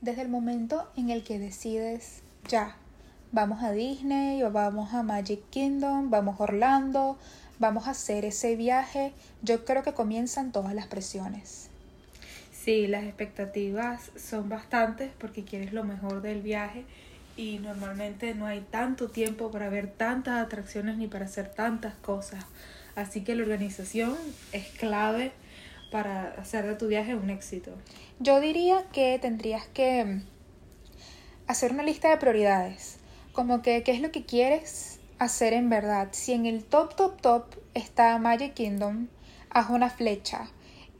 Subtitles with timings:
[0.00, 2.74] Desde el momento en el que decides, ya,
[3.32, 7.18] vamos a Disney o vamos a Magic Kingdom, vamos a Orlando,
[7.58, 11.68] vamos a hacer ese viaje, yo creo que comienzan todas las presiones.
[12.50, 16.86] Sí, las expectativas son bastantes porque quieres lo mejor del viaje
[17.36, 22.46] y normalmente no hay tanto tiempo para ver tantas atracciones ni para hacer tantas cosas.
[22.96, 24.16] Así que la organización
[24.52, 25.32] es clave
[25.90, 27.72] para hacer de tu viaje un éxito.
[28.18, 30.22] Yo diría que tendrías que
[31.46, 32.98] hacer una lista de prioridades,
[33.32, 36.08] como que qué es lo que quieres hacer en verdad.
[36.12, 39.08] Si en el top, top, top está Magic Kingdom,
[39.50, 40.48] haz una flecha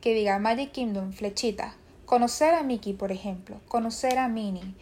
[0.01, 1.75] que diga Magic Kingdom, flechita.
[2.07, 4.75] Conocer a Mickey, por ejemplo, conocer a Minnie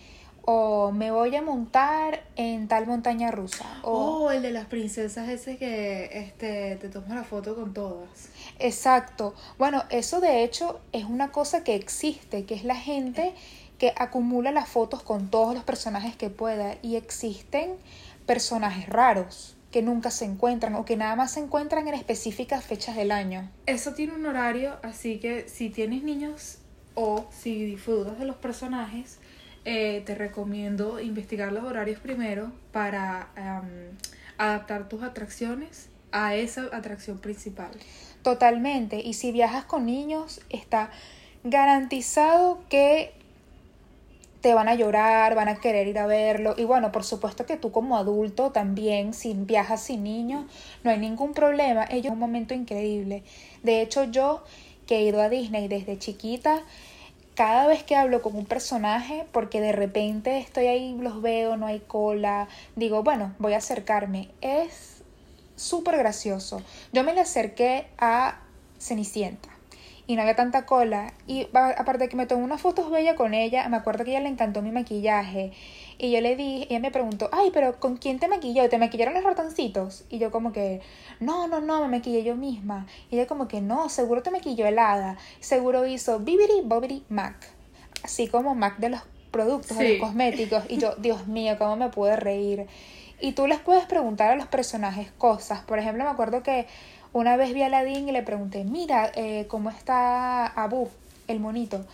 [0.51, 3.67] o me voy a montar en tal montaña rusa.
[3.83, 8.31] O oh, el de las princesas ese que este, te tomas la foto con todas.
[8.59, 9.35] Exacto.
[9.59, 13.35] Bueno, eso de hecho es una cosa que existe, que es la gente
[13.77, 17.75] que acumula las fotos con todos los personajes que pueda y existen
[18.25, 22.97] personajes raros que nunca se encuentran o que nada más se encuentran en específicas fechas
[22.97, 23.51] del año.
[23.67, 26.57] Eso tiene un horario, así que si tienes niños
[26.95, 29.19] o si disfrutas de los personajes,
[29.65, 33.29] eh, te recomiendo investigar los horarios primero para
[34.39, 37.71] adaptar tus atracciones a esa atracción principal.
[38.23, 39.01] Totalmente.
[39.01, 40.91] Y si viajas con niños, está
[41.45, 43.13] garantizado que
[44.41, 46.55] te van a llorar, van a querer ir a verlo.
[46.57, 50.45] Y bueno, por supuesto que tú como adulto también, si viajas sin niños,
[50.85, 51.85] no hay ningún problema.
[51.91, 53.25] Ellos es un momento increíble.
[53.63, 54.45] De hecho, yo
[54.87, 56.63] que he ido a Disney desde chiquita,
[57.39, 61.67] cada vez que hablo con un personaje, porque de repente estoy ahí, los veo, no
[61.67, 64.29] hay cola, digo, bueno, voy a acercarme.
[64.41, 65.05] Es
[65.55, 66.61] súper gracioso.
[66.93, 68.41] Yo me le acerqué a
[68.81, 69.58] Cenicienta
[70.09, 71.13] y no había tanta cola.
[71.27, 74.21] Y aparte de que me tomé unas fotos bellas con ella, me acuerdo que ella
[74.21, 75.53] le encantó mi maquillaje.
[75.99, 78.67] Y yo le di, ella me preguntó, ay, pero ¿con quién te maquilló?
[78.71, 80.07] ¿Te maquillaron los ratoncitos?
[80.09, 80.81] Y yo como que,
[81.21, 82.87] no, no, no, me maquillé yo misma.
[83.11, 85.19] Y ella como que, no, seguro te maquilló helada.
[85.41, 87.37] Seguro hizo Bibidi Bobidi Mac.
[88.03, 90.65] Así como Mac de los productos, de los cosméticos.
[90.71, 92.67] Y yo, Dios mío, cómo me pude reír.
[93.21, 95.61] Y tú les puedes preguntar a los personajes cosas.
[95.61, 96.67] Por ejemplo, me acuerdo que
[97.13, 100.89] una vez vi a Aladdin y le pregunté, mira, eh, ¿cómo está Abu,
[101.27, 101.87] el monito?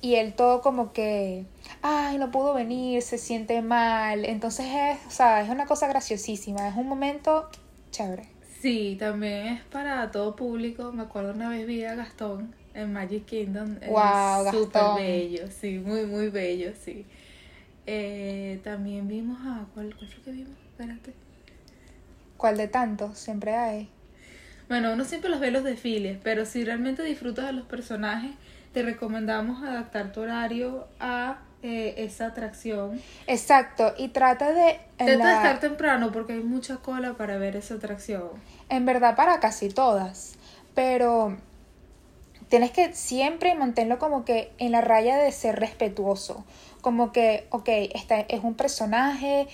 [0.00, 1.44] Y él todo como que,
[1.82, 4.24] ay, no pudo venir, se siente mal.
[4.24, 7.48] Entonces es, o sea, es una cosa graciosísima, es un momento
[7.92, 8.24] chévere.
[8.60, 10.90] Sí, también es para todo público.
[10.92, 13.76] Me acuerdo una vez vi a Gastón en Magic Kingdom.
[13.86, 14.64] Wow, Gastón.
[14.64, 17.04] Súper bello, sí, muy, muy bello, sí.
[17.86, 20.56] Eh, también vimos a, ¿cuál, ¿cuál fue que vimos?
[20.70, 21.12] Espérate.
[22.36, 23.18] ¿Cuál de tantos?
[23.18, 23.88] Siempre hay.
[24.68, 28.30] Bueno, uno siempre los ve los desfiles, pero si realmente disfrutas de los personajes,
[28.72, 33.00] te recomendamos adaptar tu horario a eh, esa atracción.
[33.26, 34.80] Exacto, y trata de...
[34.96, 38.30] Trata de estar temprano porque hay mucha cola para ver esa atracción.
[38.68, 40.34] En verdad para casi todas,
[40.74, 41.36] pero
[42.48, 46.44] tienes que siempre mantenerlo como que en la raya de ser respetuoso.
[46.80, 49.46] Como que, ok, este es un personaje,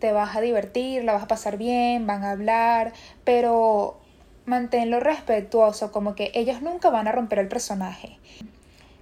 [0.00, 4.01] te vas a divertir, la vas a pasar bien, van a hablar, pero
[4.46, 8.18] manténlo respetuoso, como que ellos nunca van a romper el personaje.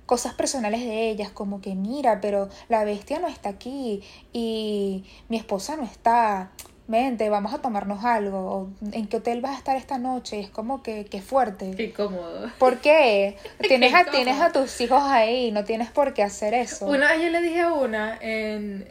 [0.06, 4.02] Cosas personales de ellas, como que mira, pero la bestia no está aquí
[4.32, 6.50] y mi esposa no está.
[6.88, 8.70] Vente, vamos a tomarnos algo.
[8.90, 10.40] ¿En qué hotel vas a estar esta noche?
[10.40, 11.70] Es como que, que fuerte.
[11.76, 12.50] Qué cómodo.
[12.58, 13.36] ¿Por qué?
[13.60, 16.86] Tienes, a, tienes a tus hijos ahí, no tienes por qué hacer eso.
[16.86, 18.90] Una vez yo le dije a una en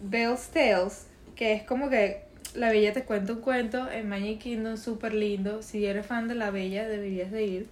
[0.00, 4.76] Bell's Tales, que es como que la Bella te cuenta un cuento en Magic Kingdom
[4.76, 5.62] súper lindo.
[5.62, 7.66] Si eres fan de La Bella, deberías de ir.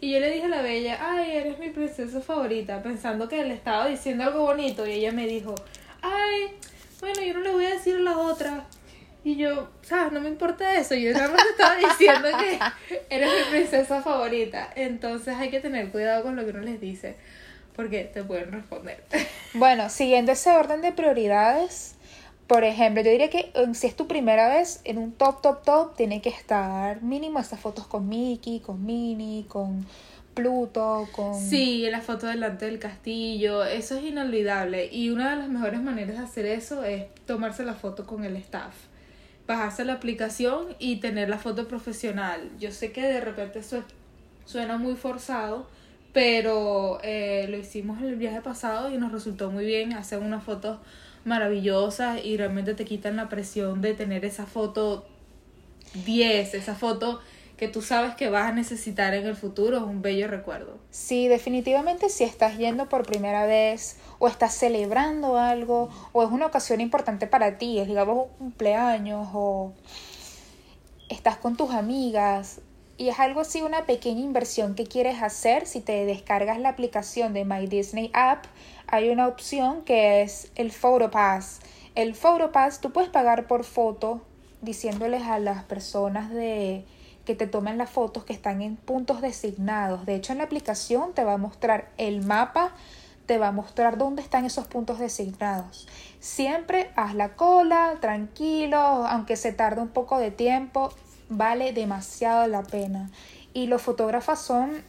[0.00, 3.54] Y yo le dije a la Bella, ay, eres mi princesa favorita, pensando que le
[3.54, 4.86] estaba diciendo algo bonito.
[4.86, 5.54] Y ella me dijo,
[6.02, 6.52] ay,
[7.00, 8.64] bueno, yo no le voy a decir a la otra.
[9.24, 10.12] Y yo, ¿sabes?
[10.12, 10.94] No me importa eso.
[10.94, 12.58] Yo nada más estaba diciendo que
[13.10, 14.70] eres mi princesa favorita.
[14.76, 17.16] Entonces hay que tener cuidado con lo que uno les dice.
[17.74, 19.04] Porque te pueden responder.
[19.54, 21.94] Bueno, siguiendo ese orden de prioridades,
[22.48, 25.96] por ejemplo, yo diría que si es tu primera vez en un top, top, top,
[25.96, 29.84] tiene que estar mínimo estas fotos con Mickey, con Minnie, con
[30.32, 31.38] Pluto, con...
[31.38, 34.88] Sí, la foto delante del castillo, eso es inolvidable.
[34.90, 38.34] Y una de las mejores maneras de hacer eso es tomarse la foto con el
[38.36, 38.74] staff.
[39.46, 42.50] Bajarse la aplicación y tener la foto profesional.
[42.58, 43.84] Yo sé que de repente eso
[44.46, 45.66] suena muy forzado,
[46.14, 50.78] pero eh, lo hicimos el viaje pasado y nos resultó muy bien hacer unas fotos
[51.24, 55.06] maravillosas y realmente te quitan la presión de tener esa foto
[56.04, 57.20] 10, esa foto
[57.56, 60.78] que tú sabes que vas a necesitar en el futuro, es un bello recuerdo.
[60.90, 66.46] Sí, definitivamente si estás yendo por primera vez o estás celebrando algo o es una
[66.46, 69.72] ocasión importante para ti, es digamos un cumpleaños o
[71.08, 72.60] estás con tus amigas
[72.96, 77.32] y es algo así, una pequeña inversión que quieres hacer, si te descargas la aplicación
[77.32, 78.44] de My Disney App,
[78.88, 81.60] hay una opción que es el Photo Pass.
[81.94, 84.22] El Photo Pass tú puedes pagar por foto
[84.62, 86.84] diciéndoles a las personas de
[87.26, 90.06] que te tomen las fotos que están en puntos designados.
[90.06, 92.72] De hecho, en la aplicación te va a mostrar el mapa,
[93.26, 95.86] te va a mostrar dónde están esos puntos designados.
[96.18, 100.90] Siempre haz la cola, tranquilo, aunque se tarde un poco de tiempo,
[101.28, 103.10] vale demasiado la pena.
[103.52, 104.82] Y los fotógrafos son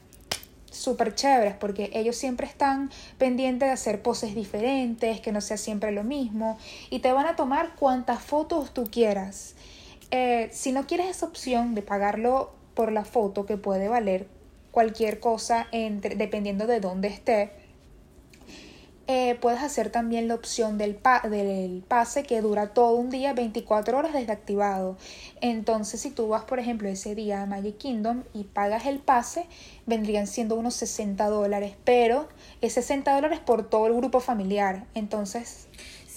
[0.71, 5.91] súper chéveres porque ellos siempre están pendientes de hacer poses diferentes, que no sea siempre
[5.91, 6.57] lo mismo
[6.89, 9.55] y te van a tomar cuantas fotos tú quieras.
[10.11, 14.27] Eh, si no quieres esa opción de pagarlo por la foto que puede valer
[14.71, 17.51] cualquier cosa entre, dependiendo de dónde esté,
[19.11, 20.99] eh, puedes hacer también la opción del,
[21.31, 24.97] del pase que dura todo un día, 24 horas desde activado.
[25.41, 29.47] Entonces, si tú vas, por ejemplo, ese día a Magic Kingdom y pagas el pase,
[29.87, 32.29] vendrían siendo unos 60 dólares, pero
[32.61, 34.85] es 60 dólares por todo el grupo familiar.
[34.93, 35.67] Entonces,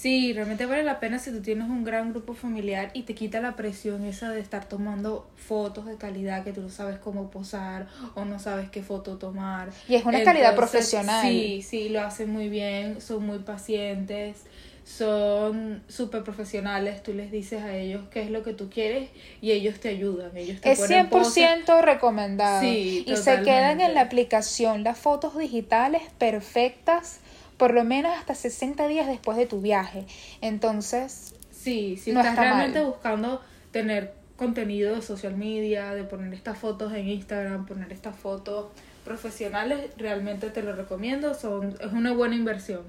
[0.02, 3.40] Sí, realmente vale la pena si tú tienes un gran grupo familiar y te quita
[3.40, 7.86] la presión esa de estar tomando fotos de calidad que tú no sabes cómo posar
[8.16, 9.70] o no sabes qué foto tomar.
[9.86, 11.24] Y es una calidad profesional.
[11.24, 14.42] Sí, sí, lo hacen muy bien, son muy pacientes,
[14.84, 19.08] son súper profesionales, tú les dices a ellos qué es lo que tú quieres
[19.40, 20.36] y ellos te ayudan.
[20.36, 22.60] Ellos te es 100% recomendado.
[22.60, 27.20] Sí, y se quedan en la aplicación las fotos digitales perfectas
[27.62, 30.04] por lo menos hasta 60 días después de tu viaje.
[30.40, 36.92] Entonces, sí, si estás realmente buscando tener contenido de social media, de poner estas fotos
[36.92, 38.72] en Instagram, poner estas fotos
[39.04, 42.82] profesionales, realmente te lo recomiendo, son es una buena inversión.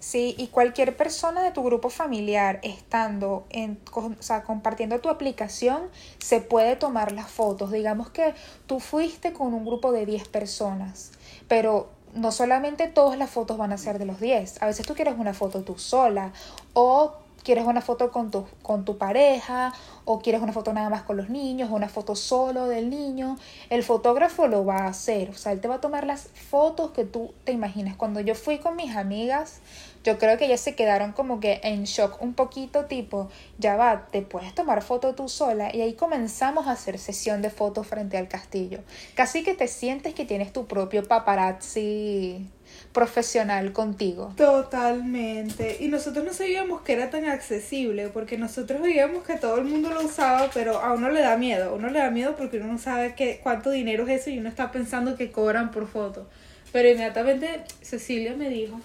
[0.00, 5.82] Sí, y cualquier persona de tu grupo familiar estando en, o sea, compartiendo tu aplicación,
[6.18, 7.70] se puede tomar las fotos.
[7.70, 8.34] Digamos que
[8.66, 11.12] tú fuiste con un grupo de 10 personas,
[11.46, 14.62] pero no solamente todas las fotos van a ser de los 10.
[14.62, 16.32] A veces tú quieres una foto tú sola
[16.74, 19.72] o quieres una foto con tu, con tu pareja
[20.04, 23.38] o quieres una foto nada más con los niños o una foto solo del niño.
[23.70, 25.30] El fotógrafo lo va a hacer.
[25.30, 27.96] O sea, él te va a tomar las fotos que tú te imaginas.
[27.96, 29.60] Cuando yo fui con mis amigas,
[30.04, 34.06] yo creo que ellas se quedaron como que en shock un poquito tipo, ya va,
[34.10, 38.16] te puedes tomar foto tú sola y ahí comenzamos a hacer sesión de fotos frente
[38.16, 38.80] al castillo.
[39.14, 42.46] Casi que te sientes que tienes tu propio paparazzi
[42.92, 44.32] profesional contigo.
[44.36, 45.78] Totalmente.
[45.80, 49.90] Y nosotros no sabíamos que era tan accesible, porque nosotros veíamos que todo el mundo
[49.90, 51.70] lo usaba, pero a uno le da miedo.
[51.70, 54.38] A uno le da miedo porque uno no sabe qué, cuánto dinero es eso y
[54.38, 56.26] uno está pensando que cobran por foto.
[56.72, 58.80] Pero inmediatamente Cecilia me dijo,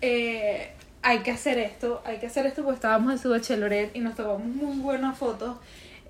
[0.00, 0.70] eh,
[1.02, 4.16] hay que hacer esto, hay que hacer esto porque estábamos en su bachelorette y nos
[4.16, 5.56] tomamos muy buenas fotos.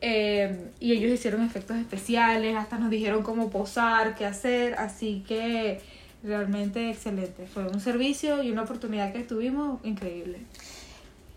[0.00, 5.80] Eh, y ellos hicieron efectos especiales, hasta nos dijeron cómo posar, qué hacer, así que
[6.24, 7.46] realmente excelente.
[7.46, 10.38] Fue un servicio y una oportunidad que tuvimos increíble.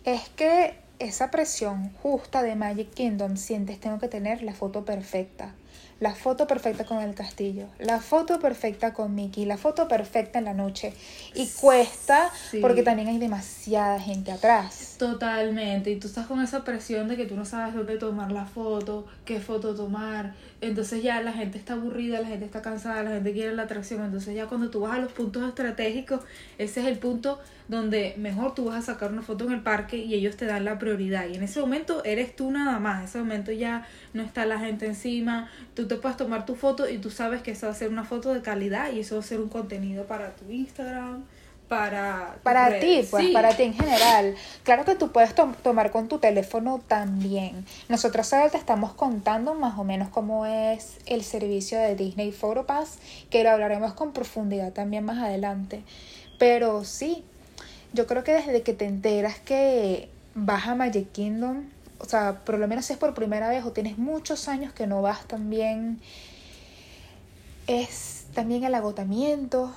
[0.06, 5.54] Es que esa presión justa de Magic Kingdom sientes tengo que tener la foto perfecta
[6.00, 10.46] la foto perfecta con el castillo, la foto perfecta con Mickey, la foto perfecta en
[10.46, 10.94] la noche.
[11.34, 12.32] Y cuesta
[12.62, 14.96] porque también hay demasiada gente atrás.
[14.98, 15.92] Totalmente.
[15.92, 19.06] Y tú estás con esa presión de que tú no sabes dónde tomar la foto,
[19.26, 20.34] qué foto tomar.
[20.62, 24.04] Entonces ya la gente está aburrida, la gente está cansada, la gente quiere la atracción.
[24.04, 26.22] Entonces ya cuando tú vas a los puntos estratégicos,
[26.58, 29.98] ese es el punto donde mejor tú vas a sacar una foto en el parque
[29.98, 31.28] y ellos te dan la prioridad.
[31.28, 33.00] Y en ese momento eres tú nada más.
[33.00, 35.50] En ese momento ya no está la gente encima.
[35.76, 38.04] Tú te puedes tomar tu foto y tú sabes que esa va a ser una
[38.04, 41.26] foto de calidad y eso va a ser un contenido para tu Instagram.
[41.68, 44.36] Para, para ti, pues, para ti en general.
[44.64, 47.66] Claro que tú puedes tomar con tu teléfono también.
[47.90, 52.34] Nosotros ahora te estamos contando más o menos cómo es el servicio de Disney
[52.66, 55.84] Pass que lo hablaremos con profundidad también más adelante.
[56.40, 57.26] Pero sí,
[57.92, 61.66] yo creo que desde que te enteras que vas a Magic Kingdom,
[62.00, 64.88] o sea, por lo menos si es por primera vez o tienes muchos años que
[64.88, 66.00] no vas también,
[67.68, 69.74] es también el agotamiento.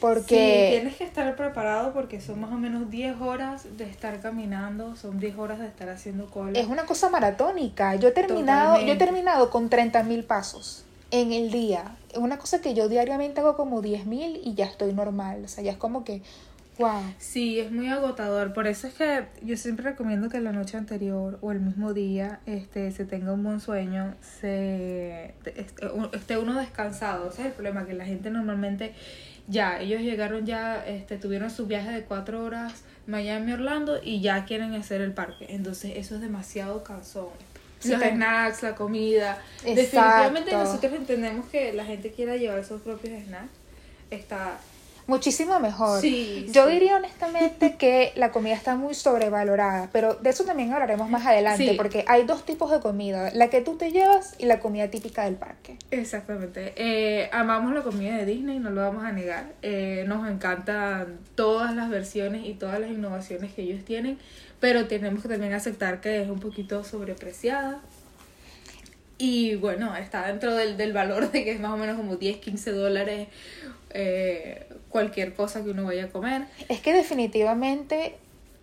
[0.00, 4.20] Porque sí, tienes que estar preparado porque son más o menos 10 horas de estar
[4.20, 6.56] caminando, son 10 horas de estar haciendo cola.
[6.56, 7.96] Es una cosa maratónica.
[7.96, 11.96] Yo he terminado, yo he terminado con 30 mil pasos en el día.
[12.12, 15.42] Es una cosa que yo diariamente hago como 10 mil y ya estoy normal.
[15.44, 16.22] O sea, ya es como que
[16.78, 17.02] Wow.
[17.18, 18.52] Sí, es muy agotador.
[18.52, 22.40] Por eso es que yo siempre recomiendo que la noche anterior o el mismo día
[22.46, 25.66] este, se tenga un buen sueño, se esté,
[26.12, 27.30] esté uno descansado.
[27.30, 28.94] Ese es el problema, que la gente normalmente
[29.48, 34.44] ya, ellos llegaron ya, este, tuvieron su viaje de cuatro horas Miami, Orlando y ya
[34.44, 35.46] quieren hacer el parque.
[35.48, 37.28] Entonces eso es demasiado cansón.
[37.84, 39.38] Los snacks, la comida.
[39.64, 39.74] Exacto.
[39.74, 43.48] Definitivamente nosotros entendemos que la gente quiera llevar sus propios snacks.
[44.10, 44.58] Está
[45.08, 46.02] Muchísimo mejor.
[46.02, 46.72] Sí, Yo sí.
[46.74, 51.66] diría honestamente que la comida está muy sobrevalorada, pero de eso también hablaremos más adelante,
[51.70, 51.74] Sí.
[51.78, 55.24] porque hay dos tipos de comida, la que tú te llevas y la comida típica
[55.24, 55.78] del parque.
[55.90, 56.74] Exactamente.
[56.76, 59.46] Eh, amamos la comida de Disney, no lo vamos a negar.
[59.62, 64.18] Eh, nos encantan todas las versiones y todas las innovaciones que ellos tienen,
[64.60, 67.80] pero tenemos que también aceptar que es un poquito sobrepreciada.
[69.18, 72.38] Y bueno, está dentro del, del valor de que es más o menos como 10,
[72.38, 73.28] 15 dólares
[73.90, 76.46] eh, cualquier cosa que uno vaya a comer.
[76.68, 78.14] Es que definitivamente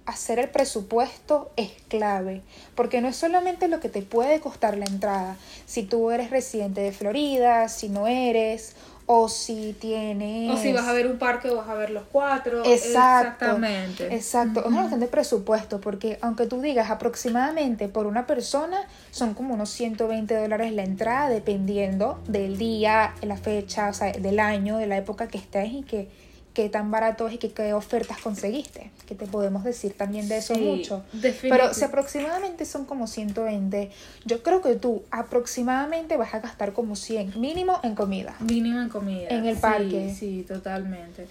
[0.06, 2.42] hacer el presupuesto es clave,
[2.76, 6.82] porque no es solamente lo que te puede costar la entrada, si tú eres residente
[6.82, 8.76] de Florida, si no eres,
[9.08, 10.52] o si tienes...
[10.52, 12.64] O si vas a ver un parque o vas a ver los cuatro.
[12.66, 13.46] Exacto.
[13.46, 14.14] Exactamente.
[14.14, 19.34] Exacto, es una cuestión de presupuesto, porque aunque tú digas aproximadamente por una persona, son
[19.34, 24.78] como unos 120 dólares la entrada, dependiendo del día, la fecha, o sea, del año,
[24.78, 26.10] de la época que estés y que
[26.56, 30.38] qué tan barato es y que, qué ofertas conseguiste, que te podemos decir también de
[30.38, 31.04] eso Sí, mucho.
[31.42, 33.92] Pero si aproximadamente son como 120,
[34.26, 38.36] yo creo que tú aproximadamente vas a gastar como 100 mínimo en comida.
[38.40, 39.28] Mínimo en comida.
[39.30, 40.16] En el Sí, parque.
[40.18, 41.28] Sí, totalmente.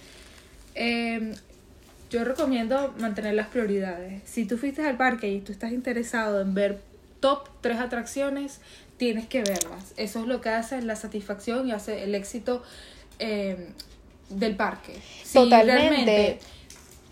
[0.75, 1.35] Eh,
[2.11, 4.23] yo recomiendo mantener las prioridades.
[4.27, 6.81] Si tú fuiste al parque y tú estás interesado en ver
[7.21, 8.61] top tres atracciones,
[8.99, 9.95] tienes que verlas.
[9.97, 12.63] Eso es lo que hace la satisfacción y hace el éxito
[13.19, 13.71] eh,
[14.29, 14.95] del parque.
[15.23, 15.89] Si Totalmente.
[15.89, 16.39] realmente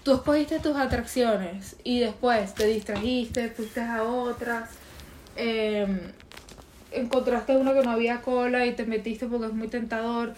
[0.02, 4.70] tú escogiste tus atracciones y después te distrajiste, fuiste a otras,
[5.36, 5.86] eh,
[6.90, 10.34] encontraste uno que no había cola y te metiste porque es muy tentador,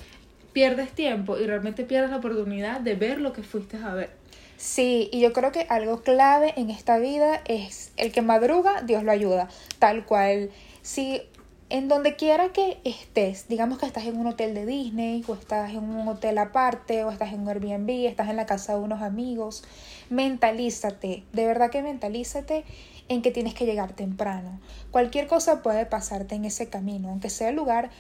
[0.53, 4.11] pierdes tiempo y realmente pierdes la oportunidad de ver lo que fuiste a ver.
[4.57, 9.03] Sí, y yo creo que algo clave en esta vida es el que madruga, Dios
[9.03, 10.51] lo ayuda, tal cual.
[10.81, 11.23] Si
[11.71, 15.71] en donde quiera que estés, digamos que estás en un hotel de Disney, o estás
[15.71, 19.03] en un hotel aparte, o estás en un Airbnb, estás en la casa de unos
[19.03, 19.65] amigos,
[20.11, 22.65] mentalízate, de verdad que mentalízate
[23.09, 24.61] en que tienes que llegar temprano.
[24.91, 27.91] Cualquier cosa puede pasarte en ese camino, aunque sea el lugar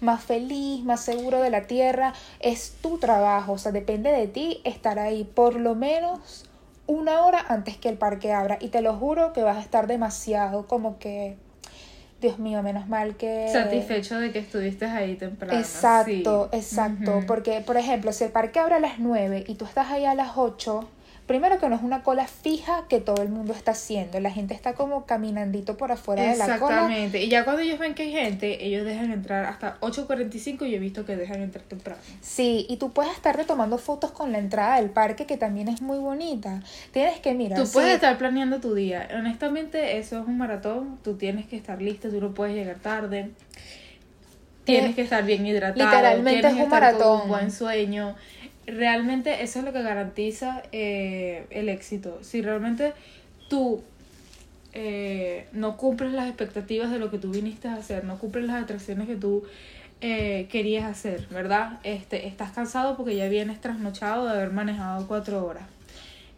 [0.00, 4.60] más feliz, más seguro de la tierra, es tu trabajo, o sea, depende de ti
[4.64, 6.48] estar ahí por lo menos
[6.88, 9.86] una hora antes que el parque abra y te lo juro que vas a estar
[9.86, 11.36] demasiado como que,
[12.22, 13.48] Dios mío, menos mal que...
[13.52, 15.58] Satisfecho de que estuviste ahí temprano.
[15.58, 16.56] Exacto, sí.
[16.56, 20.06] exacto, porque por ejemplo, si el parque abre a las 9 y tú estás ahí
[20.06, 20.88] a las 8,
[21.32, 24.52] primero que no es una cola fija que todo el mundo está haciendo, la gente
[24.52, 26.74] está como caminandito por afuera de la cola.
[26.74, 27.22] Exactamente.
[27.22, 30.78] Y ya cuando ellos ven que hay gente, ellos dejan entrar hasta 8.45 y he
[30.78, 31.98] visto que dejan entrar temprano.
[32.20, 35.80] Sí, y tú puedes estarte tomando fotos con la entrada del parque que también es
[35.80, 36.62] muy bonita.
[36.92, 37.58] Tienes que mirar.
[37.58, 39.08] Tú sí, puedes estar planeando tu día.
[39.16, 40.98] Honestamente, eso es un maratón.
[41.02, 43.30] Tú tienes que estar listo, tú no puedes llegar tarde.
[44.64, 45.82] Tienes Eh, que estar bien hidratado.
[45.84, 47.22] literalmente tienes es que un estar con maratón.
[47.22, 48.14] un buen sueño.
[48.66, 52.18] Realmente eso es lo que garantiza eh, el éxito.
[52.22, 52.92] Si realmente
[53.48, 53.82] tú
[54.72, 58.62] eh, no cumples las expectativas de lo que tú viniste a hacer, no cumples las
[58.62, 59.42] atracciones que tú
[60.00, 61.78] eh, querías hacer, ¿verdad?
[61.84, 65.64] Este, estás cansado porque ya vienes trasnochado de haber manejado cuatro horas.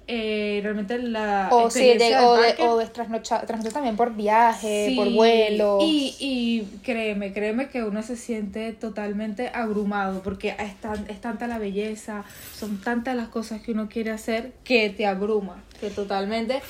[0.06, 3.72] Eh, realmente la O, sí, experiencia de, del o, de, parque- o de trasnochar, trasnochar
[3.72, 5.82] también por viaje, por Sí, vuelos.
[5.82, 11.46] Y, y créeme, créeme que uno se siente totalmente abrumado porque es, tan- es tanta
[11.46, 16.60] la belleza, son tantas las cosas que uno quiere hacer que te abruma, que totalmente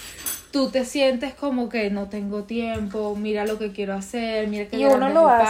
[0.53, 4.79] tú te sientes como que no tengo tiempo, mira lo que quiero hacer, mira que
[4.79, 5.45] y uno lo hace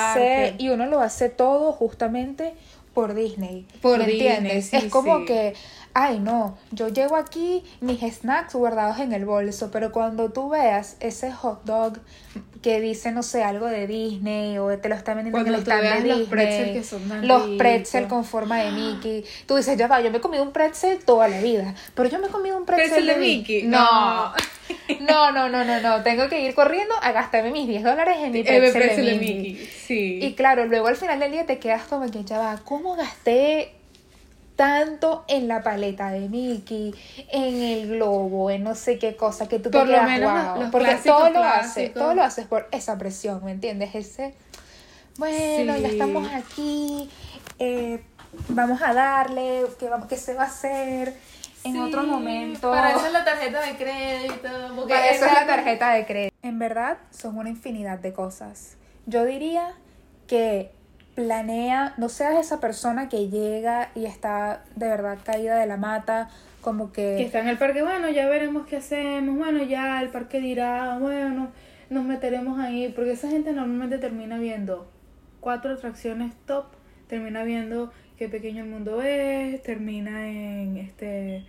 [0.47, 0.55] parque.
[0.59, 2.55] y uno lo hace todo justamente
[2.95, 4.67] por Disney Por ¿me Disney, entiendes?
[4.67, 5.53] sí, es como que
[5.95, 10.97] ay no yo llego aquí mis snacks guardados en el bolso pero cuando tú veas
[11.01, 11.99] ese hot dog
[12.63, 15.83] que dice no sé algo de Disney o te lo está vendiendo en el stand
[15.83, 17.59] de los Disney pretzels que son tan los ricos.
[17.59, 20.99] pretzel con forma de Mickey tú dices ya va yo me he comido un pretzel
[21.05, 23.63] toda la vida pero yo me he comido un pretzel, Pretzel de Mickey.
[23.65, 24.33] no
[25.01, 28.33] no no no no no tengo que ir corriendo a gastarme mis 10 dólares en
[28.33, 29.15] mi pretzel, de.
[29.19, 30.19] Mickey, sí.
[30.23, 33.73] Y claro, luego al final del día te quedas como que ya va, ¿cómo gasté
[34.57, 36.95] tanto en la paleta de Mickey,
[37.31, 40.33] en el globo, en no sé qué cosa que tú te Por lo quedas, menos
[40.33, 40.45] "Wow"?
[40.45, 43.95] los- los Porque clásicos, todo lo haces, todo lo haces por esa presión, ¿me entiendes?
[43.95, 44.35] Ese,
[45.17, 47.09] bueno, ya estamos aquí,
[47.59, 48.03] eh,
[48.49, 51.15] vamos a darle, ¿qué, vamos, ¿qué se va a hacer?
[51.67, 52.71] en otro momento.
[52.71, 54.49] Para eso es la tarjeta de crédito.
[54.77, 56.37] Porque Para eso es la tarjeta de crédito.
[56.43, 58.77] En verdad, son una infinidad de cosas.
[59.07, 59.73] Yo diría
[60.27, 60.71] que
[61.15, 66.29] planea, no seas esa persona que llega y está de verdad caída de la mata,
[66.61, 67.15] como que...
[67.19, 69.37] Que está en el parque, bueno, ya veremos qué hacemos.
[69.37, 71.53] Bueno, ya el parque dirá, bueno,
[71.91, 72.93] nos meteremos ahí.
[72.95, 74.91] Porque esa gente normalmente termina viendo
[75.41, 76.65] cuatro atracciones top.
[77.07, 79.63] Termina viendo qué pequeño el mundo es.
[79.63, 81.45] Termina en este.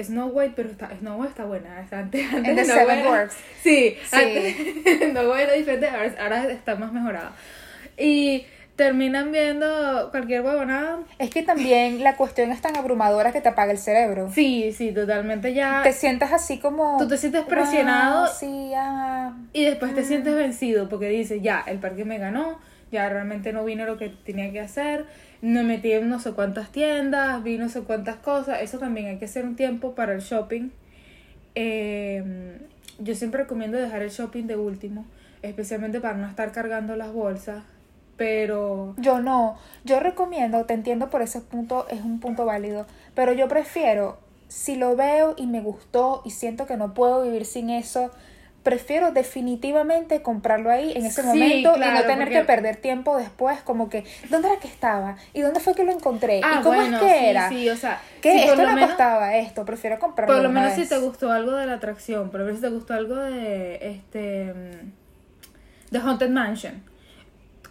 [0.00, 1.78] Snow White, pero está, Snow White está buena.
[1.90, 1.92] Antes,
[2.32, 3.36] antes En The Snow Seven White era- Dwarfs.
[3.62, 4.16] Sí, Sí.
[4.16, 7.32] antes Snow White era diferente, ahora, ahora está más mejorada.
[7.98, 11.00] Y terminan viendo cualquier huevonada.
[11.18, 14.30] Es que también la cuestión es tan abrumadora que te apaga el cerebro.
[14.32, 15.82] Sí, sí, totalmente ya.
[15.82, 16.96] Te sientas así como...
[16.98, 18.20] Tú te sientes presionado.
[18.22, 19.36] "Wow, sí, ah".
[19.52, 22.58] Y después te sientes vencido porque dices, ya, el parque me ganó,
[22.90, 25.04] ya realmente no vino lo que tenía que hacer,
[25.42, 29.18] me metí en no sé cuántas tiendas, vi no sé cuántas cosas, eso también hay
[29.18, 30.70] que hacer un tiempo para el shopping.
[31.54, 32.58] Eh,
[32.98, 35.04] yo siempre recomiendo dejar el shopping de último,
[35.42, 37.64] especialmente para no estar cargando las bolsas,
[38.16, 38.94] pero...
[38.98, 43.48] Yo no, yo recomiendo, te entiendo por ese punto, es un punto válido, pero yo
[43.48, 48.10] prefiero, si lo veo y me gustó y siento que no puedo vivir sin eso,
[48.62, 53.16] prefiero definitivamente comprarlo ahí en ese Sí, momento y no tener porque- que perder tiempo
[53.16, 55.16] después, como que, ¿dónde era que estaba?
[55.32, 56.42] ¿Y dónde fue que lo encontré?
[56.44, 57.48] Ah, ¿Y cómo bueno, es que sí, era?
[57.48, 60.96] sí, o sea, por esto menos- costaba esto, prefiero comprarlo Por lo menos si te
[60.98, 65.92] gustó algo de la atracción, por lo menos si te gustó algo de este mm,
[65.92, 66.91] de Haunted Mansion.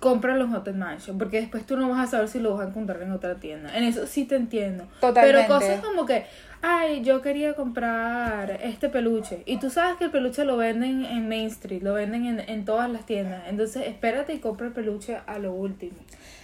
[0.02, 2.70] Cómpralo en Haunted Mansion, porque después tú no vas a saber si lo vas a
[2.70, 3.78] encontrar en otra tienda.
[3.78, 4.86] En eso sí te entiendo.
[5.00, 5.46] Totalmente.
[5.46, 6.26] Pero cosas como que,
[6.64, 9.44] ay, yo quería comprar este peluche.
[9.46, 12.66] Y tú sabes que el peluche lo venden en Main Street, lo venden en, en
[12.66, 13.44] todas las tiendas.
[13.48, 15.98] Entonces espérate y compra el peluche a lo último.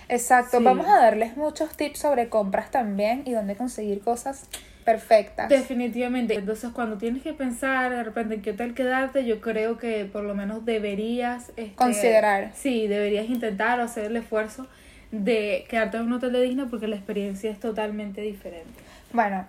[0.08, 0.64] Exacto, Sí.
[0.64, 4.44] vamos a darles muchos tips sobre compras también y dónde conseguir cosas
[4.88, 5.50] perfectas.
[5.50, 6.34] Definitivamente.
[6.34, 10.24] Entonces, cuando tienes que pensar de repente en qué hotel quedarte, yo creo que por
[10.24, 12.54] lo menos deberías este, Considerar.
[12.56, 14.66] Sí, deberías intentar o hacer el esfuerzo
[15.12, 18.80] de quedarte en un hotel de Disney porque la experiencia es totalmente diferente.
[19.12, 19.46] Bueno,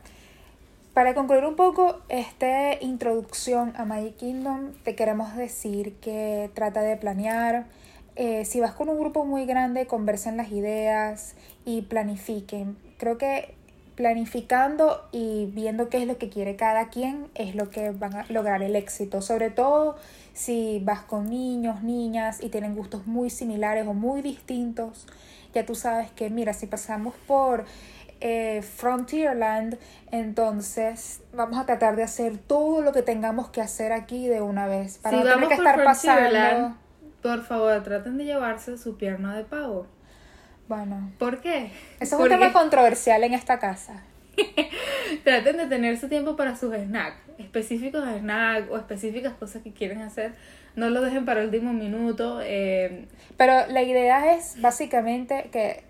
[0.92, 6.96] para concluir un poco esta introducción a Magic Kingdom, te queremos decir que trata de
[6.96, 7.66] planear.
[8.16, 12.77] eh, si vas con un grupo muy grande, conversen las ideas y planifiquen.
[12.96, 13.55] Creo que
[13.98, 18.26] planificando y viendo qué es lo que quiere cada quien es lo que van a
[18.28, 19.22] lograr el éxito.
[19.22, 19.96] Sobre todo
[20.34, 25.08] si vas con niños, niñas y tienen gustos muy similares o muy distintos,
[25.52, 27.64] ya tú sabes que, mira, si pasamos por
[28.20, 29.78] eh, Frontierland,
[30.12, 34.68] entonces vamos a tratar de hacer todo lo que tengamos que hacer aquí de una
[34.68, 36.76] vez para si no tener que estar pasando.
[37.20, 39.87] por favor, traten de llevarse su pierna de pavo.
[40.68, 41.70] Bueno, ¿Por qué?
[41.98, 44.02] eso es un tema controversial en esta casa.
[45.24, 50.02] traten de tener su tiempo para sus snacks, específicos snacks o específicas cosas que quieren
[50.02, 50.33] hacer.
[50.76, 52.40] No lo dejen para el último minuto.
[52.42, 55.83] eh, Pero la idea es básicamente que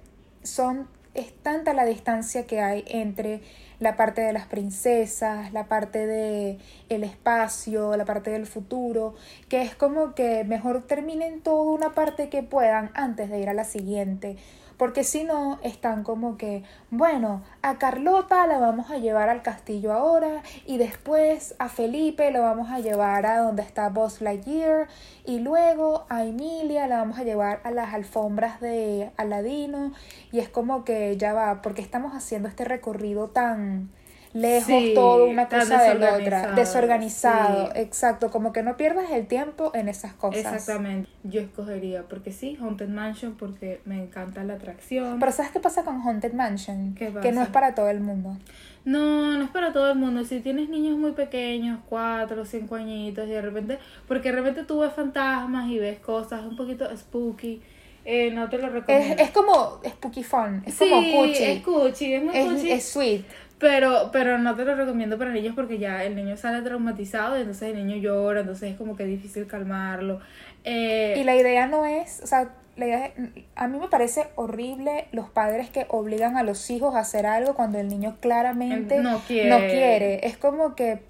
[0.43, 3.41] son es tanta la distancia que hay entre
[3.81, 9.14] la parte de las princesas, la parte de el espacio, la parte del futuro,
[9.49, 13.55] que es como que mejor terminen toda una parte que puedan antes de ir a
[13.55, 14.37] la siguiente.
[14.79, 19.93] Porque si no, están como que, bueno, a Carlota la vamos a llevar al castillo
[19.93, 24.87] ahora y después a Felipe lo vamos a llevar a donde está Buzz Lightyear
[25.27, 29.93] y luego a Emilia la vamos a llevar a las alfombras de Aladino
[30.31, 33.91] y es como que ya va, porque estamos haciendo este recorrido tan
[34.40, 37.81] lejos Sí, todo una cosa de la otra, desorganizado, sí.
[37.81, 40.38] exacto, como que no pierdas el tiempo en esas cosas.
[40.55, 41.09] Exactamente.
[41.24, 45.18] Yo escogería, porque sí, Haunted Mansion, porque me encanta la atracción.
[45.18, 46.94] Pero ¿sabes qué pasa con Haunted Mansion?
[46.94, 48.37] ¿Qué Que no es para todo el mundo.
[48.85, 50.24] No, no es para todo el mundo.
[50.24, 54.79] Si tienes niños muy pequeños, cuatro cinco añitos, y de repente, porque de repente tú
[54.81, 57.61] ves fantasmas y ves cosas un poquito spooky,
[58.05, 59.22] eh, no te lo Es, recomiendo.
[59.22, 61.44] es como spooky fun, es sí, como cuchi.
[61.44, 62.70] es cuchi, es muy Es, cuchi.
[62.70, 63.24] es sweet.
[63.59, 67.40] Pero, pero no te lo recomiendo para niños porque ya el niño sale traumatizado y
[67.40, 70.21] entonces el niño llora, entonces es como que difícil calmarlo.
[70.64, 73.14] Eh, Y la idea no es, o sea, la idea es-
[73.57, 77.55] a mí me parece horrible los padres que obligan a los hijos a hacer algo
[77.55, 79.51] cuando el niño claramente No quiere.
[79.51, 80.27] no quiere.
[80.27, 81.01] Es como que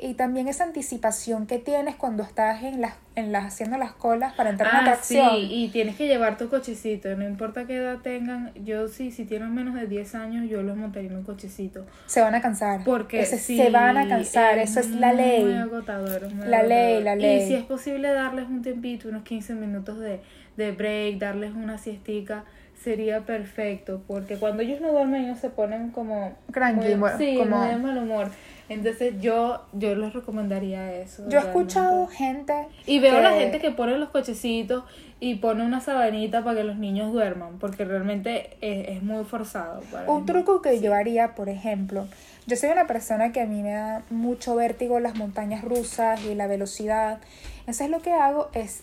[0.00, 4.32] y también esa anticipación que tienes cuando estás en las en las haciendo las colas
[4.34, 5.30] para entrar a una Ah, atracción.
[5.34, 8.52] sí, y tienes que llevar tu cochecito, no importa qué edad tengan.
[8.64, 11.84] Yo sí, si tienen menos de 10 años, yo los montaría en un cochecito.
[12.06, 12.84] Se van a cansar.
[12.84, 15.52] Porque Ese- sí, se van a cansar, eso es la Muy ley.
[15.54, 17.02] agotador, muy La ley, agotador.
[17.02, 17.42] la ley.
[17.42, 20.20] Y si es posible darles un tiempito, unos 15 minutos de,
[20.56, 22.44] de break, darles una siestica,
[22.82, 27.36] sería perfecto, porque cuando ellos no duermen ellos se ponen como Cranky, muy- bueno, sí,
[27.38, 28.30] como- muy de mal humor.
[28.68, 31.22] Entonces yo yo les recomendaría eso.
[31.22, 31.58] Yo he realmente.
[31.58, 32.52] escuchado gente.
[32.86, 34.84] y veo a la que- gente que pone los cochecitos
[35.20, 39.80] y pone una sabanita para que los niños duerman, porque realmente es, es muy forzado.
[39.90, 42.06] Para Un truco que yo haría, por ejemplo,
[42.46, 46.34] yo soy una persona que a mí me da mucho vértigo las montañas rusas y
[46.34, 47.18] la velocidad.
[47.60, 48.82] Entonces lo que hago es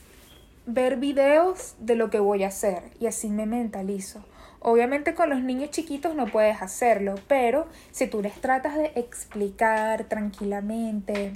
[0.66, 4.24] ver videos de lo que voy a hacer y así me mentalizo.
[4.60, 10.06] Obviamente con los niños chiquitos no puedes hacerlo, pero si tú les tratas de explicar
[10.06, 11.34] tranquilamente,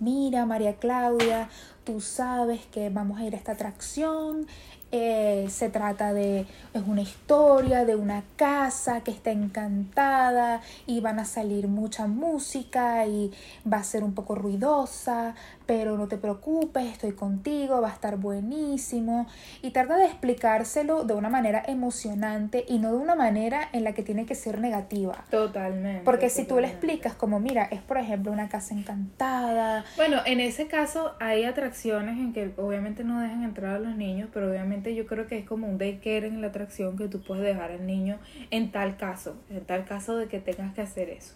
[0.00, 1.48] mira María Claudia,
[1.84, 4.48] tú sabes que vamos a ir a esta atracción,
[4.90, 11.18] eh, se trata de, es una historia de una casa que está encantada y van
[11.18, 13.30] a salir mucha música y
[13.70, 15.34] va a ser un poco ruidosa,
[15.66, 19.26] pero no te preocupes, estoy contigo, va a estar buenísimo.
[19.62, 23.92] Y trata de explicárselo de una manera emocionante y no de una manera en la
[23.92, 25.24] que tiene que ser negativa.
[25.30, 26.02] Totalmente.
[26.04, 26.86] Porque si tú le totalmente.
[26.86, 32.18] explicas como, mira, es por ejemplo una casa encantada, Bueno, en ese caso hay atracciones
[32.18, 35.44] en que obviamente no dejan entrar a los niños, pero obviamente yo creo que es
[35.46, 38.18] como un daycare en la atracción que tú puedes dejar al niño
[38.50, 41.34] en tal caso, en tal caso de que tengas que hacer eso.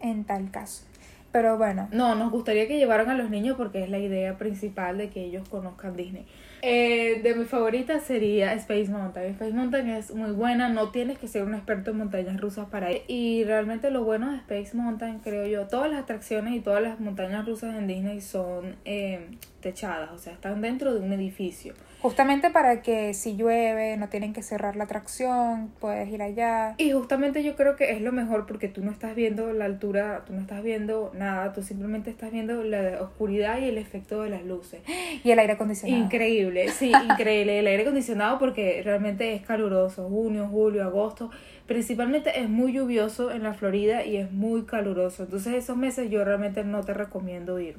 [0.00, 0.84] en tal caso.
[1.32, 4.98] Pero bueno, No, nos gustaría que llevaran a los niños porque es la idea principal
[4.98, 6.26] de que ellos conozcan Disney.
[6.60, 9.30] Eh, de mi favorita sería Space Mountain.
[9.32, 12.92] Space Mountain es muy buena, no tienes que ser un experto en montañas rusas para
[12.92, 13.02] ir.
[13.08, 17.00] Y realmente lo bueno de Space Mountain, creo yo, todas las atracciones y todas las
[17.00, 19.28] montañas rusas en Disney son eh,
[19.60, 21.72] techadas, o sea, están dentro de un edificio.
[22.02, 26.74] Justamente para que si llueve no tienen que cerrar la atracción, puedes ir allá.
[26.78, 30.24] Y justamente yo creo que es lo mejor porque tú no estás viendo la altura,
[30.26, 34.30] tú no estás viendo nada, tú simplemente estás viendo la oscuridad y el efecto de
[34.30, 34.80] las luces.
[35.24, 36.02] Y el aire acondicionado.
[36.02, 37.60] Increíble, sí, increíble.
[37.60, 40.08] El aire acondicionado porque realmente es caluroso.
[40.08, 41.30] Junio, julio, agosto.
[41.66, 45.22] Principalmente es muy lluvioso en la Florida y es muy caluroso.
[45.22, 47.76] Entonces esos meses yo realmente no te recomiendo ir.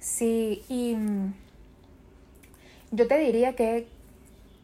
[0.00, 1.34] Sí, y mm,
[2.90, 3.86] yo te diría que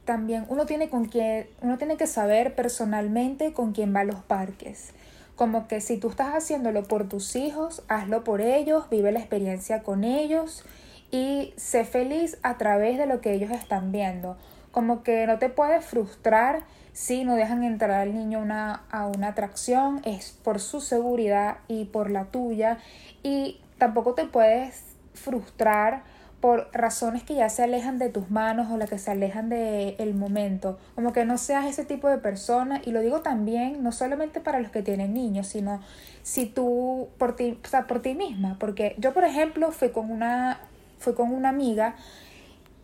[0.05, 4.21] también uno tiene con quién, uno tiene que saber personalmente con quién va a los
[4.21, 4.93] parques.
[5.37, 9.83] Como que si tú estás haciéndolo por tus hijos, hazlo por ellos, vive la experiencia
[9.83, 10.65] con ellos
[11.11, 14.37] y sé feliz a través de lo que ellos están viendo.
[14.73, 19.29] Como que no te puedes frustrar si no dejan entrar al niño una, a una
[19.29, 22.79] atracción, es por su seguridad y por la tuya.
[23.23, 26.03] Y tampoco te puedes frustrar
[26.43, 29.95] por razones que ya se alejan de tus manos o las que se alejan del
[29.99, 30.77] el momento.
[30.97, 32.83] Como que no seas ese tipo de persona.
[32.85, 35.81] Y lo digo también, no solamente para los que tienen niños, sino
[36.25, 38.57] si tú, por ti, o sea, por ti misma.
[38.59, 40.59] Porque yo, por ejemplo, fui con una,
[40.99, 41.95] fui con una amiga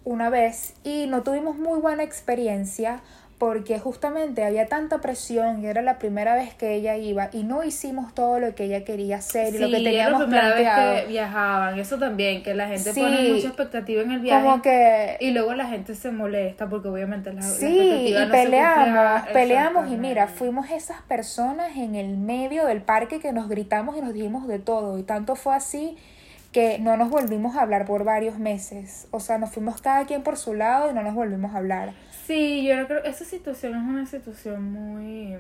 [0.04, 3.00] una vez y no tuvimos muy buena experiencia
[3.38, 7.62] porque justamente había tanta presión y era la primera vez que ella iba y no
[7.62, 10.92] hicimos todo lo que ella quería hacer y lo que era la teníamos primera planteado.
[10.94, 11.78] vez que viajaban.
[11.78, 13.00] Eso también, que la gente Sí.
[13.00, 14.44] pone mucha expectativa en el viaje.
[14.44, 18.26] Como que Y luego la gente se molesta porque obviamente la, la Sí, expectativa y
[18.26, 23.48] no peleamos, peleamos y mira, fuimos esas personas en el medio del parque que nos
[23.48, 25.96] gritamos y nos dijimos de todo y tanto fue así
[26.50, 29.06] que no nos volvimos a hablar por varios meses.
[29.12, 31.92] O sea, nos fuimos cada quien por su lado y no nos volvimos a hablar.
[32.28, 35.34] Sí, yo creo esa situación es una situación muy,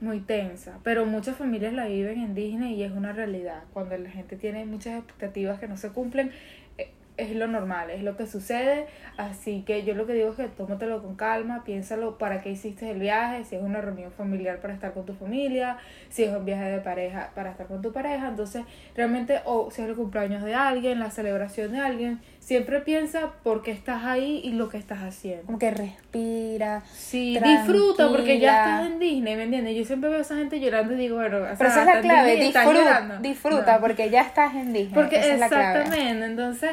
[0.00, 3.62] muy tensa, pero muchas familias la viven en Disney y es una realidad.
[3.72, 6.32] Cuando la gente tiene muchas expectativas que no se cumplen,
[6.78, 8.86] eh, es lo normal, es lo que sucede.
[9.16, 12.90] Así que yo lo que digo es que tómatelo con calma, piénsalo para qué hiciste
[12.90, 15.78] el viaje, si es una reunión familiar para estar con tu familia,
[16.08, 18.26] si es un viaje de pareja para estar con tu pareja.
[18.26, 18.64] Entonces,
[18.96, 23.62] realmente, o si es el cumpleaños de alguien, la celebración de alguien, siempre piensa por
[23.62, 25.46] qué estás ahí y lo que estás haciendo.
[25.46, 26.82] Como que respira.
[26.92, 29.76] Sí, disfruta porque ya estás en Disney, ¿me entiendes?
[29.76, 31.86] Yo siempre veo a esa gente llorando y digo, bueno, o sea, Pero esa es
[31.86, 33.80] la clave, Disney disfruta, disfruta No.
[33.80, 34.92] porque ya estás en Disney.
[34.92, 35.82] Porque esa es la clave.
[35.82, 36.70] exactamente, entonces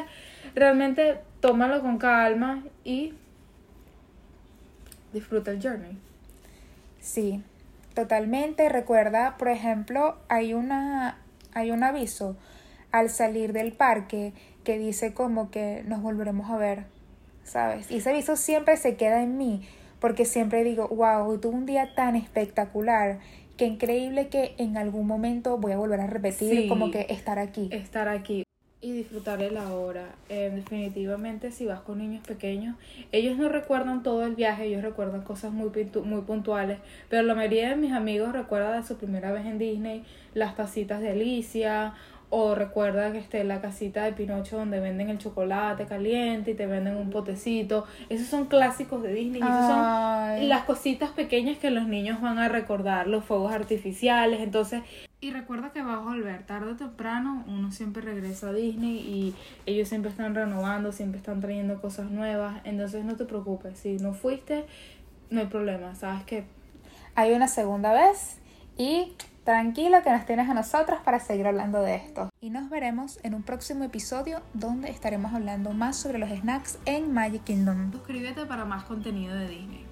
[0.56, 3.14] realmente tómalo con calma y
[5.14, 5.98] disfruta el journey.
[7.00, 7.44] Sí,
[7.94, 8.70] totalmente.
[8.70, 11.18] Recuerda, por ejemplo, hay una
[11.54, 12.36] hay un aviso
[12.92, 16.86] al salir del parque que dice como que nos volveremos a ver,
[17.44, 17.90] ¿sabes?
[17.92, 19.62] Y ese aviso siempre se queda en mí
[20.00, 23.20] porque siempre digo, wow, hoy tuve un día tan espectacular,
[23.58, 26.68] que increíble que en algún momento voy a volver a repetir Sí.
[26.70, 27.70] como que estar aquí.
[27.72, 28.44] Estar aquí.
[28.82, 30.06] y disfrutar de la hora.
[30.30, 32.78] Eh, definitivamente si vas con niños pequeños,
[33.12, 35.70] ellos no recuerdan todo el viaje, ellos recuerdan cosas muy,
[36.06, 40.06] muy puntuales, pero la mayoría de mis amigos recuerda de su primera vez en Disney,
[40.34, 41.94] las tacitas de Alicia
[42.32, 46.68] o recuerda que esté la casita de Pinocho donde venden el chocolate caliente y te
[46.68, 47.86] venden un potecito.
[48.08, 49.42] Esos son clásicos de Disney.
[49.42, 54.42] Esos son las cositas pequeñas que los niños van a recordar, los fuegos artificiales.
[54.42, 54.84] Entonces,
[55.22, 57.44] y recuerda que vas a volver tarde o temprano.
[57.48, 62.62] Uno siempre regresa a Disney y ellos siempre están renovando, siempre están trayendo cosas nuevas.
[62.64, 63.80] Entonces, no te preocupes.
[63.80, 64.66] Si no fuiste,
[65.32, 65.96] no hay problema.
[65.96, 66.44] Sabes que
[67.16, 68.38] hay una segunda vez
[68.78, 69.14] y
[69.50, 72.30] Tranquilo que nos tienes a nosotros para seguir hablando de esto.
[72.40, 77.12] Y nos veremos en un próximo episodio donde estaremos hablando más sobre los snacks en
[77.12, 77.92] Magic Kingdom.
[77.92, 79.89] Suscríbete para más contenido de Disney.